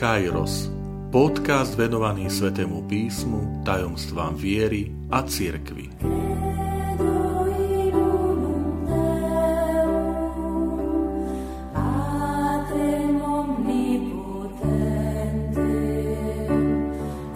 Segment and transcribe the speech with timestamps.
[0.00, 0.72] Kairos,
[1.12, 5.92] podcast venovaný Svetému písmu, tajomstvám viery a cirkvi.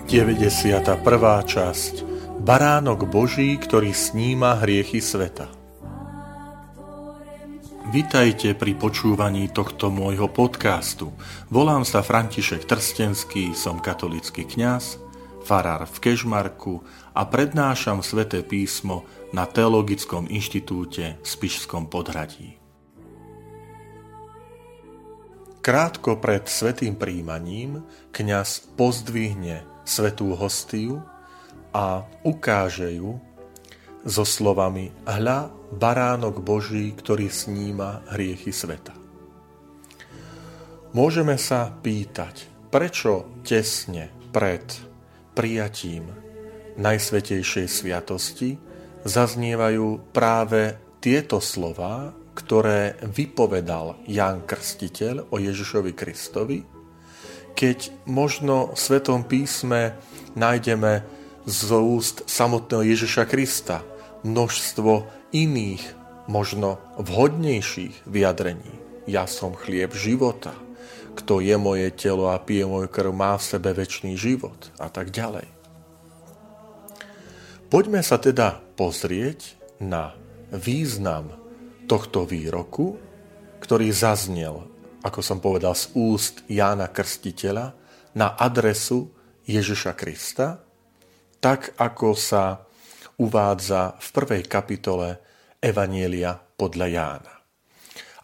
[0.08, 2.00] Deväťdesiata prvá časť
[2.40, 5.63] Baránok Boží, ktorý sníma hriechy sveta.
[7.95, 11.14] Vitajte pri počúvaní tohto môjho podcastu.
[11.46, 14.98] Volám sa František Trstenský, som katolický kňaz,
[15.46, 16.82] farár v Kežmarku
[17.14, 22.58] a prednášam sväté písmo na Teologickom inštitúte v Spišskom podhradí.
[25.62, 30.98] Krátko pred svetým príjmaním kňaz pozdvihne svetú hostiu
[31.70, 33.22] a ukáže ju
[34.05, 38.92] so slovami Hľa, baránok Boží, ktorý sníma hriechy sveta.
[40.95, 44.62] Môžeme sa pýtať, prečo tesne pred
[45.34, 46.06] prijatím
[46.78, 48.55] Najsvetejšej sviatosti
[49.03, 56.62] zaznievajú práve tieto slova, ktoré vypovedal Ján Krstiteľ o Ježišovi Kristovi,
[57.55, 59.95] keď možno v Svetom písme
[60.34, 61.06] nájdeme
[61.47, 63.94] z úst samotného Ježiša Krista
[64.25, 65.84] množstvo iných,
[66.27, 68.72] možno vhodnejších vyjadrení.
[69.05, 70.56] Ja som chlieb života.
[71.14, 75.14] Kto je moje telo a pije môj krv, má v sebe väčší život a tak
[75.14, 75.47] ďalej.
[77.70, 80.16] Poďme sa teda pozrieť na
[80.50, 81.31] význam
[81.84, 82.97] tohto výroku,
[83.61, 84.64] ktorý zaznel,
[85.05, 87.77] ako som povedal, z úst Jána Krstiteľa
[88.16, 89.12] na adresu
[89.44, 90.64] Ježiša Krista,
[91.44, 92.64] tak ako sa
[93.19, 95.09] uvádza v prvej kapitole
[95.61, 97.34] Evanielia podľa Jána.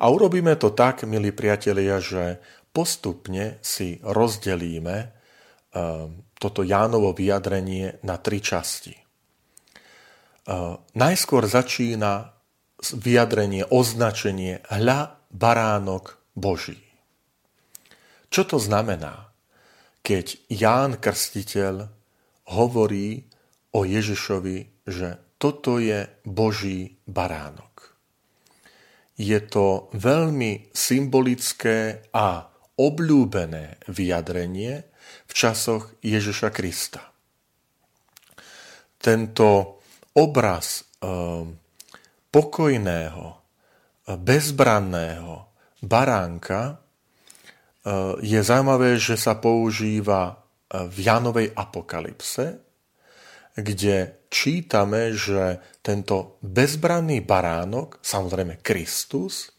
[0.00, 2.40] A urobíme to tak, milí priatelia, že
[2.72, 5.10] postupne si rozdelíme eh,
[6.40, 8.96] toto Jánovo vyjadrenie na tri časti.
[8.96, 12.32] Eh, najskôr začína
[12.80, 16.80] vyjadrenie, označenie hľa baránok Boží.
[18.32, 19.34] Čo to znamená,
[20.00, 21.92] keď Ján Krstiteľ
[22.56, 23.26] hovorí
[23.76, 27.96] o Ježišovi že toto je Boží baránok.
[29.20, 34.84] Je to veľmi symbolické a obľúbené vyjadrenie
[35.28, 37.04] v časoch Ježiša Krista.
[39.00, 39.80] Tento
[40.16, 41.08] obraz eh,
[42.30, 43.26] pokojného,
[44.08, 45.34] bezbranného
[45.84, 50.40] baránka eh, je zaujímavé, že sa používa
[50.70, 52.62] v Janovej apokalypse,
[53.58, 59.50] kde čítame, že tento bezbranný baránok, samozrejme Kristus,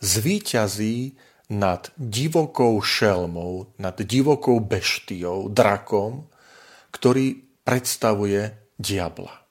[0.00, 1.14] zvíťazí
[1.52, 6.26] nad divokou šelmou, nad divokou beštiou, drakom,
[6.90, 9.44] ktorý predstavuje diabla.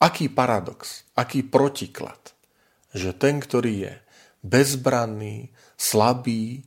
[0.00, 2.32] Aký paradox, aký protiklad,
[2.96, 3.94] že ten, ktorý je
[4.40, 6.64] bezbranný, slabý,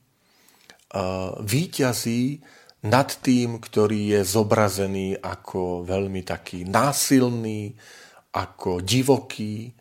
[1.42, 2.42] víťazí
[2.86, 7.76] nad tým, ktorý je zobrazený ako veľmi taký násilný,
[8.32, 9.72] ako divoký, e,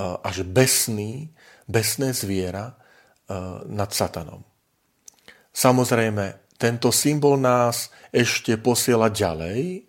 [0.00, 1.28] až besný,
[1.68, 2.74] besné zviera e,
[3.68, 4.40] nad satanom.
[5.52, 9.84] Samozrejme, tento symbol nás ešte posiela ďalej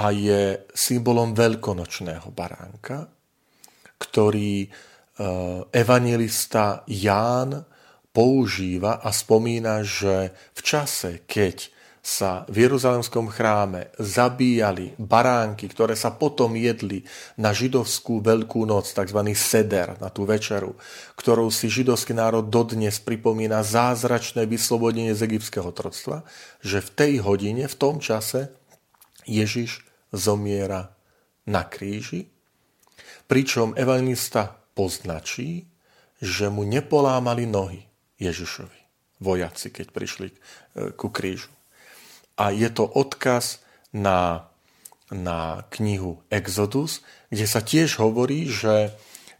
[0.00, 3.12] a je symbolom veľkonočného baránka,
[4.00, 4.68] ktorý e,
[5.68, 7.60] evangelista Ján
[8.14, 11.73] používa a spomína, že v čase, keď
[12.04, 17.00] sa v Jeruzalemskom chráme zabíjali baránky, ktoré sa potom jedli
[17.40, 19.20] na židovskú veľkú noc, tzv.
[19.32, 20.76] seder, na tú večeru,
[21.16, 26.28] ktorou si židovský národ dodnes pripomína zázračné vyslobodenie z egyptského troctva,
[26.60, 28.52] že v tej hodine, v tom čase
[29.24, 30.92] Ježiš zomiera
[31.48, 32.28] na kríži,
[33.24, 35.72] pričom evangelista poznačí,
[36.20, 37.80] že mu nepolámali nohy
[38.20, 38.80] Ježišovi,
[39.24, 40.36] vojaci, keď prišli e,
[40.92, 41.48] ku krížu
[42.34, 43.62] a je to odkaz
[43.94, 44.50] na,
[45.10, 48.94] na knihu Exodus, kde sa tiež hovorí, že,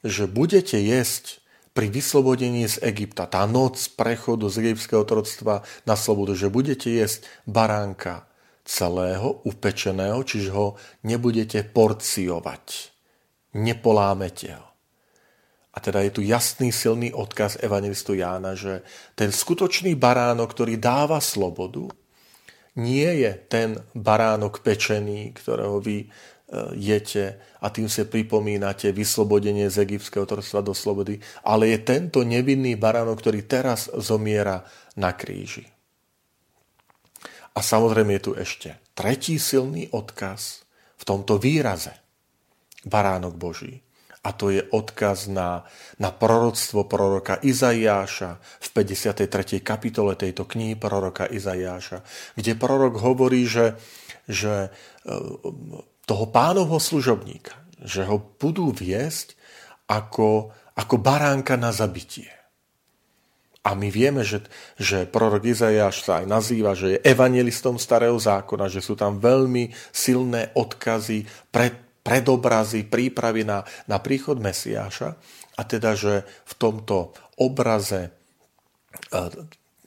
[0.06, 1.42] že budete jesť
[1.74, 7.26] pri vyslobodení z Egypta, tá noc prechodu z egyptského troctva na slobodu, že budete jesť
[7.50, 8.30] baránka
[8.62, 12.94] celého, upečeného, čiže ho nebudete porciovať.
[13.58, 14.66] Nepolámete ho.
[15.74, 18.86] A teda je tu jasný, silný odkaz evangelistu Jána, že
[19.18, 21.90] ten skutočný baránok, ktorý dáva slobodu,
[22.74, 26.06] nie je ten baránok pečený, ktorého vy e,
[26.74, 32.74] jete a tým sa pripomínate vyslobodenie z egyptského trstva do slobody, ale je tento nevinný
[32.74, 34.66] baránok, ktorý teraz zomiera
[34.98, 35.70] na kríži.
[37.54, 40.66] A samozrejme je tu ešte tretí silný odkaz
[40.98, 41.94] v tomto výraze.
[42.84, 43.80] Baránok Boží.
[44.24, 45.68] A to je odkaz na,
[46.00, 49.60] na proroctvo proroka Izaiáša v 53.
[49.60, 52.00] kapitole tejto knihy proroka Izaiáša,
[52.32, 53.76] kde prorok hovorí, že,
[54.24, 54.72] že
[55.04, 55.12] e,
[56.08, 57.52] toho pánovho služobníka,
[57.84, 59.36] že ho budú viesť
[59.92, 62.32] ako, ako baránka na zabitie.
[63.64, 64.44] A my vieme, že,
[64.76, 69.72] že prorok Izajáš sa aj nazýva, že je evangelistom starého zákona, že sú tam veľmi
[69.88, 71.72] silné odkazy, pred,
[72.04, 75.16] predobrazy, prípravy na, na príchod Mesiáša.
[75.56, 79.20] A teda, že v tomto obraze e,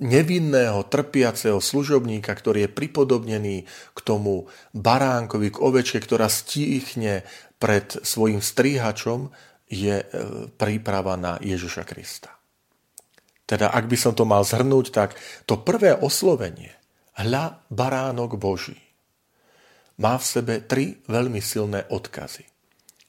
[0.01, 3.57] nevinného, trpiaceho služobníka, ktorý je pripodobnený
[3.93, 7.21] k tomu baránkovi, k ovečke, ktorá stíchne
[7.61, 9.29] pred svojim stríhačom,
[9.69, 10.05] je e,
[10.57, 12.33] príprava na Ježiša Krista.
[13.47, 15.15] Teda ak by som to mal zhrnúť, tak
[15.47, 16.75] to prvé oslovenie,
[17.15, 18.86] hľa baránok Boží,
[19.97, 22.45] má v sebe tri veľmi silné odkazy.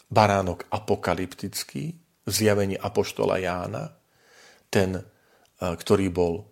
[0.09, 1.85] Baránok apokalyptický,
[2.29, 3.89] v zjavení Apoštola Jána,
[4.69, 5.03] ten, e,
[5.57, 6.45] ktorý bol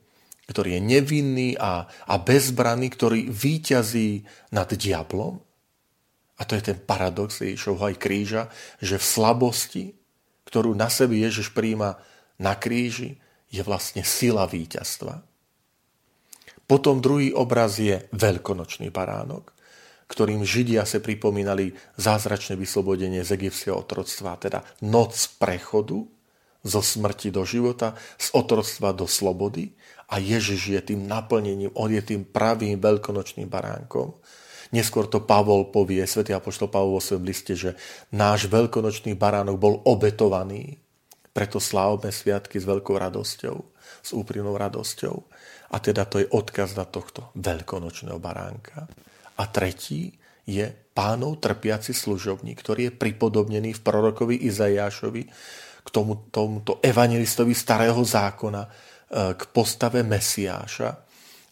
[0.47, 4.23] ktorý je nevinný a, a bezbranný, ktorý výťazí
[4.55, 5.43] nad diablom.
[6.39, 8.43] A to je ten paradox Ježišovho aj kríža,
[8.79, 9.85] že v slabosti,
[10.47, 11.99] ktorú na sebe Ježiš príjma
[12.39, 13.19] na kríži,
[13.50, 15.25] je vlastne sila víťazstva.
[16.67, 19.56] Potom druhý obraz je veľkonočný baránok,
[20.06, 26.06] ktorým Židia sa pripomínali zázračné vyslobodenie z egyptského otroctva, teda noc prechodu
[26.67, 29.75] zo smrti do života, z otroctva do slobody.
[30.11, 34.14] A Ježiš je tým naplnením, on je tým pravým veľkonočným baránkom.
[34.75, 37.79] Neskôr to Pavol povie, svätý Apoštol Pavol vo svojom liste, že
[38.11, 40.79] náš veľkonočný baránok bol obetovaný
[41.31, 43.56] preto slávme sviatky s veľkou radosťou,
[44.03, 45.17] s úprimnou radosťou.
[45.75, 48.88] A teda to je odkaz na tohto veľkonočného baránka.
[49.37, 50.12] A tretí
[50.47, 50.67] je
[50.97, 55.23] pánov trpiaci služobník, ktorý je pripodobnený v prorokovi Izajášovi
[55.87, 58.71] k tomu, tomuto evangelistovi starého zákona, e,
[59.37, 60.91] k postave Mesiáša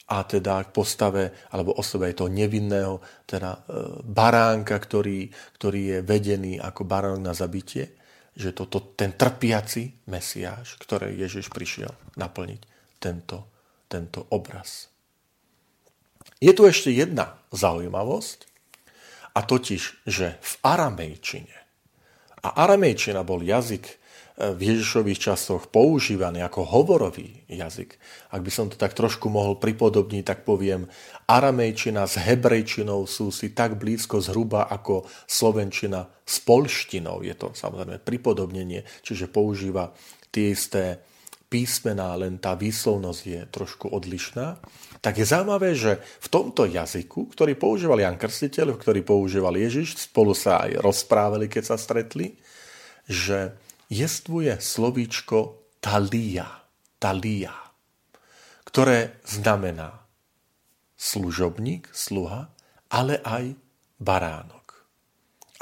[0.04, 3.60] a teda k postave, alebo osobe toho nevinného, teda e,
[4.02, 5.28] baránka, ktorý,
[5.60, 8.04] ktorý je vedený ako baránok na zabitie
[8.34, 12.60] že toto, ten trpiaci Mesiáš, ktoré Ježiš prišiel naplniť,
[12.98, 13.46] tento,
[13.86, 14.90] tento obraz.
[16.42, 18.50] Je tu ešte jedna zaujímavosť,
[19.34, 21.56] a totiž, že v aramejčine,
[22.44, 23.98] a aramejčina bol jazyk,
[24.34, 27.94] v Ježišových časoch používaný ako hovorový jazyk.
[28.34, 30.90] Ak by som to tak trošku mohol pripodobniť, tak poviem,
[31.30, 37.22] aramejčina s hebrejčinou sú si tak blízko zhruba ako slovenčina s polštinou.
[37.22, 39.94] Je to samozrejme pripodobnenie, čiže používa
[40.34, 40.98] tie isté
[41.54, 44.58] písmená, len tá výslovnosť je trošku odlišná,
[44.98, 50.34] tak je zaujímavé, že v tomto jazyku, ktorý používal Jan Krstiteľ, ktorý používal Ježiš, spolu
[50.34, 52.34] sa aj rozprávali, keď sa stretli,
[53.06, 53.54] že
[53.86, 56.66] jestvuje slovíčko talia,
[56.98, 57.54] talia,
[58.66, 60.02] ktoré znamená
[60.98, 62.50] služobník, sluha,
[62.90, 63.54] ale aj
[64.02, 64.82] baránok.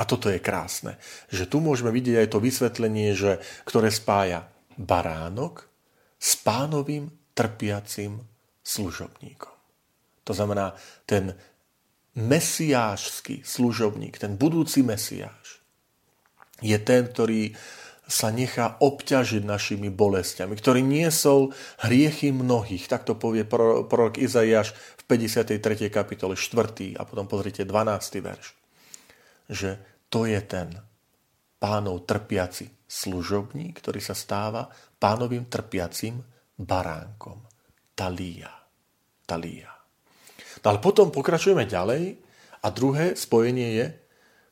[0.00, 0.96] A toto je krásne,
[1.28, 4.48] že tu môžeme vidieť aj to vysvetlenie, že, ktoré spája
[4.80, 5.71] baránok
[6.22, 8.22] s pánovým trpiacim
[8.62, 9.50] služobníkom.
[10.22, 11.34] To znamená, ten
[12.14, 15.58] mesiášský služobník, ten budúci mesiáš,
[16.62, 17.58] je ten, ktorý
[18.06, 21.50] sa nechá obťažiť našimi bolestiami, ktorý niesol
[21.82, 22.86] hriechy mnohých.
[22.86, 25.58] Tak to povie prorok Izaiáš v 53.
[25.90, 26.98] kapitole 4.
[26.98, 28.22] a potom pozrite 12.
[28.22, 28.54] verš.
[29.50, 29.70] Že
[30.12, 30.76] to je ten
[31.62, 34.66] pánov trpiaci služobník, ktorý sa stáva
[34.98, 36.18] pánovým trpiacim
[36.58, 37.38] baránkom.
[37.94, 38.50] Talía.
[39.22, 39.70] Talía.
[40.62, 42.18] No ale potom pokračujeme ďalej
[42.62, 43.86] a druhé spojenie je,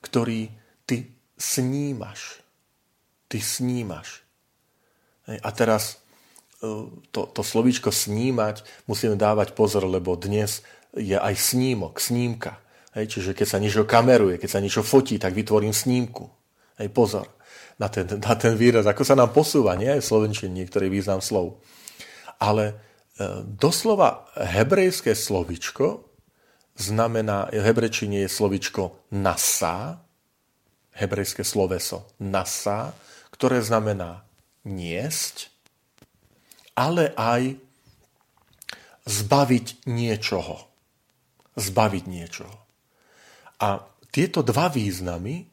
[0.07, 0.41] ktorý
[0.87, 2.41] ty snímaš
[3.31, 4.27] ty snímaš.
[5.31, 6.03] A teraz
[6.59, 10.67] e, to, to slovíčko snímať musíme dávať pozor, lebo dnes
[10.99, 12.59] je aj snímok, snímka.
[12.99, 16.27] Hej, čiže keď sa niečo kameruje, keď sa niečo fotí, tak vytvorím snímku.
[16.81, 17.29] Hej, pozor
[17.81, 21.25] na ten, na ten výraz, ako sa nám posúva, nie aj v Slovenčine niektorý význam
[21.25, 21.65] slov.
[22.37, 22.75] Ale e,
[23.57, 26.05] doslova hebrejské slovičko
[26.77, 30.05] znamená, v hebrečine je slovičko nasa,
[30.93, 32.93] hebrejské sloveso nasa,
[33.33, 34.29] ktoré znamená
[34.69, 35.49] niesť,
[36.77, 37.57] ale aj
[39.09, 40.69] zbaviť niečoho.
[41.57, 42.57] Zbaviť niečoho.
[43.61, 45.50] A tieto dva významy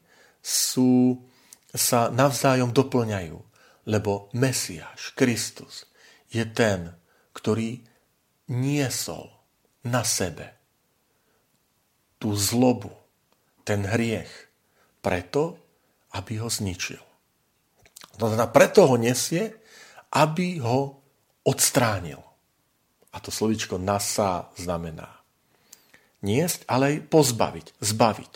[0.48, 1.20] sú,
[1.68, 3.36] sa navzájom doplňajú,
[3.84, 5.84] lebo Mesiáš, Kristus,
[6.32, 6.96] je ten,
[7.36, 7.84] ktorý
[8.48, 9.28] niesol
[9.84, 10.56] na sebe
[12.16, 12.90] tú zlobu,
[13.62, 14.28] ten hriech,
[15.04, 15.60] preto,
[16.16, 17.00] aby ho zničil.
[18.18, 19.54] To znamená, preto ho nesie,
[20.10, 20.98] aby ho
[21.46, 22.18] odstránil.
[23.14, 25.18] A to slovičko nasa znamená
[26.26, 28.34] niesť, ale aj pozbaviť, zbaviť.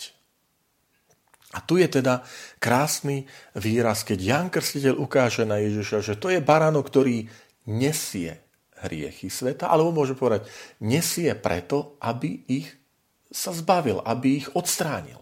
[1.53, 2.25] A tu je teda
[2.57, 7.29] krásny výraz, keď Jan Krstiteľ ukáže na Ježiša, že to je baránok, ktorý
[7.69, 8.41] nesie
[8.83, 10.49] hriechy sveta, alebo môže povedať,
[10.81, 12.73] nesie preto, aby ich
[13.29, 15.21] sa zbavil, aby ich odstránil.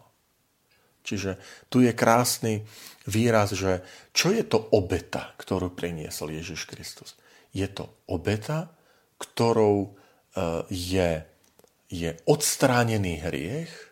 [1.02, 2.62] Čiže tu je krásny
[3.10, 3.82] výraz, že
[4.14, 7.18] čo je to obeta, ktorú priniesol Ježiš Kristus?
[7.50, 8.70] Je to obeta,
[9.18, 9.90] ktorou e,
[10.70, 11.10] je,
[11.90, 13.89] je odstránený hriech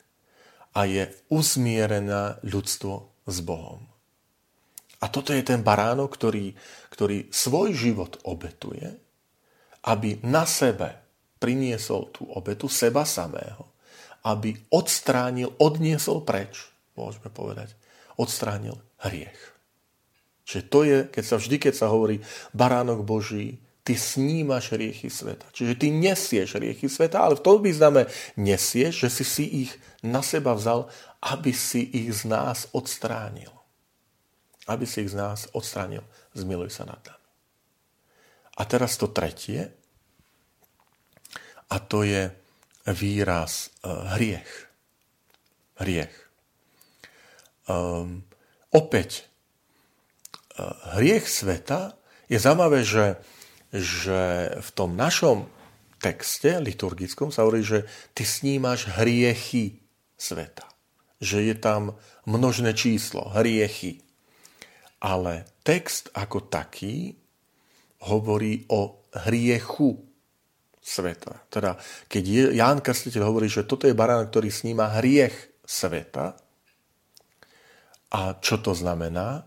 [0.74, 3.84] a je uzmierená ľudstvo s Bohom.
[4.98, 6.52] A toto je ten baránok, ktorý,
[6.90, 8.98] ktorý svoj život obetuje,
[9.86, 10.98] aby na sebe
[11.38, 13.70] priniesol tú obetu seba samého,
[14.26, 17.78] aby odstránil, odniesol preč môžeme povedať,
[18.18, 18.74] odstránil
[19.06, 19.38] hriech.
[20.42, 22.18] Čiže to je, keď sa vždy, keď sa hovorí
[22.50, 25.48] baránok Boží, ty snímaš hriechy sveta.
[25.48, 28.04] Čiže ty nesieš hriechy sveta, ale v tom význame
[28.36, 29.72] nesieš, že si si ich
[30.04, 30.92] na seba vzal,
[31.24, 33.48] aby si ich z nás odstránil.
[34.68, 36.04] Aby si ich z nás odstránil.
[36.36, 37.28] Zmiluj sa nad nami.
[38.60, 39.72] A teraz to tretie,
[41.72, 42.28] a to je
[42.92, 44.52] výraz e, hriech.
[45.80, 46.16] Hriech.
[47.68, 48.24] Um,
[48.72, 49.28] opäť,
[50.56, 51.94] uh, hriech sveta
[52.26, 53.20] je zaujímavé, že,
[53.72, 55.46] že v tom našom
[55.98, 57.84] texte liturgickom sa hovorí, že
[58.14, 59.82] ty snímaš hriechy
[60.14, 60.64] sveta.
[61.18, 64.00] Že je tam množné číslo, hriechy.
[65.02, 67.18] Ale text ako taký
[68.06, 69.98] hovorí o hriechu
[70.78, 71.44] sveta.
[71.50, 75.34] Teda, keď Ján Krstiteľ hovorí, že toto je barán, ktorý sníma hriech
[75.66, 76.38] sveta,
[78.08, 79.44] a čo to znamená?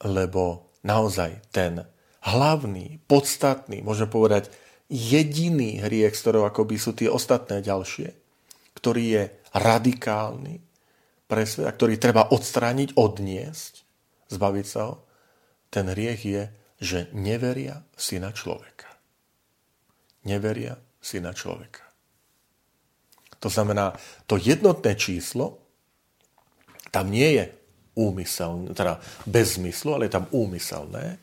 [0.00, 1.84] Lebo naozaj ten
[2.26, 4.50] hlavný, podstatný, môžeme povedať
[4.90, 8.10] jediný hriech, z ktorého akoby sú tie ostatné ďalšie,
[8.74, 10.62] ktorý je radikálny
[11.26, 13.82] pre svet, ktorý treba odstrániť, odniesť,
[14.30, 14.94] zbaviť sa ho,
[15.70, 16.42] ten hriech je,
[16.78, 18.90] že neveria v syna človeka.
[20.26, 21.82] Neveria v syna človeka.
[23.42, 23.94] To znamená,
[24.26, 25.62] to jednotné číslo
[26.90, 27.44] tam nie je
[27.96, 31.20] úmyselné, teda bez zmyslu, ale je tam úmyselné,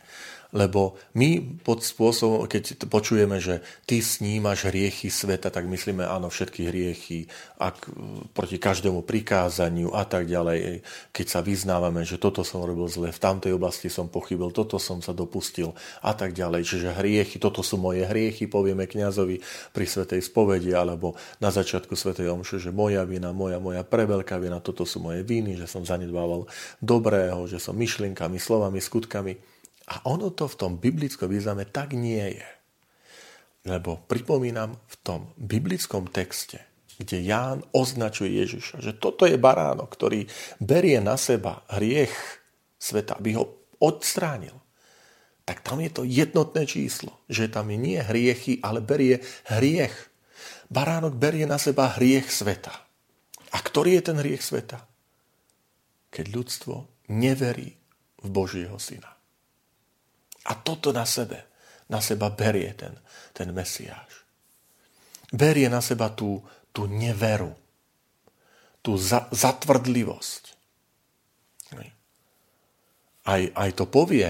[0.53, 6.69] lebo my pod spôsobom, keď počujeme, že ty snímaš hriechy sveta, tak myslíme, áno, všetky
[6.69, 7.25] hriechy
[7.57, 7.89] ak,
[8.37, 10.85] proti každému prikázaniu a tak ďalej.
[11.09, 15.01] Keď sa vyznávame, že toto som robil zle, v tamtej oblasti som pochybil, toto som
[15.01, 15.73] sa dopustil
[16.05, 16.69] a tak ďalej.
[16.69, 19.41] Čiže hriechy, toto sú moje hriechy, povieme kňazovi
[19.73, 24.61] pri svetej spovedi alebo na začiatku svetej omše, že moja vina, moja, moja preveľká vina,
[24.61, 26.45] toto sú moje viny, že som zanedbával
[26.77, 29.52] dobrého, že som myšlienkami, slovami, skutkami
[29.87, 32.49] a ono to v tom biblickom význame tak nie je.
[33.67, 36.63] Lebo pripomínam v tom biblickom texte,
[36.99, 40.27] kde Ján označuje Ježiša, že toto je baránok, ktorý
[40.59, 42.11] berie na seba hriech
[42.79, 44.55] sveta, aby ho odstránil.
[45.43, 49.19] Tak tam je to jednotné číslo, že tam nie hriechy, ale berie
[49.51, 49.95] hriech.
[50.71, 52.71] Baránok berie na seba hriech sveta.
[53.51, 54.87] A ktorý je ten hriech sveta?
[56.11, 57.75] Keď ľudstvo neverí
[58.23, 59.22] v Božieho syna.
[60.47, 61.47] A toto na sebe,
[61.87, 62.95] na seba berie ten,
[63.31, 64.23] ten Mesiáš.
[65.31, 66.43] Berie na seba tú,
[66.75, 67.55] tú neveru,
[68.83, 70.53] tú za, zatvrdlivosť.
[73.23, 74.27] Aj, aj to povie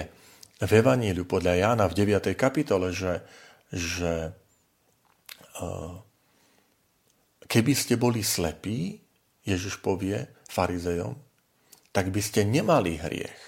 [0.62, 2.30] v Evaníliu podľa Jána v 9.
[2.38, 3.26] kapitole, že,
[3.74, 4.30] že
[5.58, 5.98] uh,
[7.50, 9.02] keby ste boli slepí,
[9.44, 11.18] Ježiš povie farizejom,
[11.90, 13.42] tak by ste nemali hriech.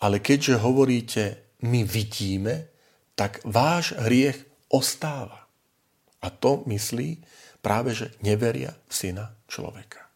[0.00, 2.68] Ale keďže hovoríte, my vidíme,
[3.16, 5.48] tak váš hriech ostáva.
[6.20, 7.22] A to myslí
[7.64, 10.06] práve, že neveria v syna človeka.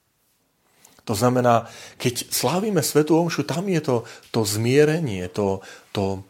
[1.08, 1.66] To znamená,
[1.98, 3.96] keď slávime Svetú Omšu, tam je to,
[4.30, 5.58] to zmierenie, to,
[5.90, 6.22] to,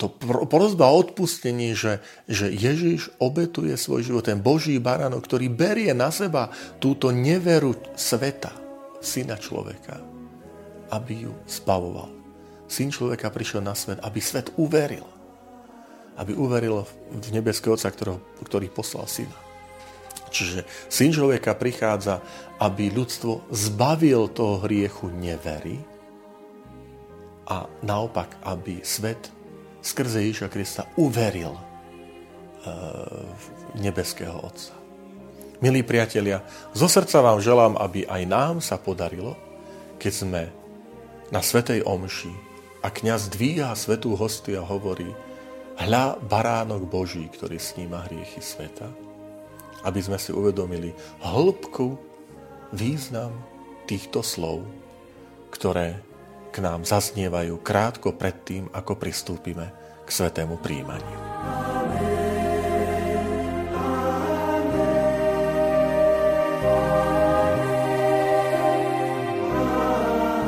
[0.00, 0.10] to
[0.50, 6.10] prozba o odpustení, že, že Ježiš obetuje svoj život, ten Boží baránok, ktorý berie na
[6.10, 6.50] seba
[6.82, 8.50] túto neveru sveta,
[8.98, 10.00] syna človeka,
[10.90, 12.23] aby ju spavoval.
[12.74, 15.06] Syn človeka prišiel na svet, aby svet uveril.
[16.18, 16.82] Aby uveril
[17.14, 19.38] v nebeského Otca, ktorý, ktorý poslal syna.
[20.34, 22.18] Čiže syn človeka prichádza,
[22.58, 25.78] aby ľudstvo zbavil toho hriechu nevery
[27.46, 29.30] a naopak, aby svet
[29.78, 31.54] skrze Ježiša Krista uveril
[33.38, 33.44] v
[33.78, 34.74] nebeského Otca.
[35.62, 36.42] Milí priatelia,
[36.74, 39.38] zo srdca vám želám, aby aj nám sa podarilo,
[40.02, 40.42] keď sme
[41.30, 42.53] na Svetej Omši
[42.84, 45.08] a kňaz dvíha svetú hosty a hovorí
[45.80, 48.92] hľa baránok Boží, ktorý sníma hriechy sveta,
[49.88, 50.92] aby sme si uvedomili
[51.24, 51.96] hĺbku,
[52.76, 53.32] význam
[53.88, 54.68] týchto slov,
[55.48, 55.96] ktoré
[56.52, 59.72] k nám zaznievajú krátko pred tým, ako pristúpime
[60.04, 61.73] k svetému príjmaniu.